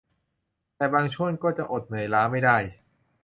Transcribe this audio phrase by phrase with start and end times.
[0.75, 2.57] แต่บางช่วงก็จะอดเหนื่อยล้าไม่ได้